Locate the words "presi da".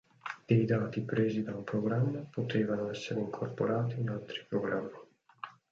1.03-1.53